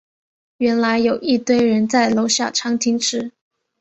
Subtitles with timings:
[0.57, 3.31] 原来有一堆人都在楼下餐厅吃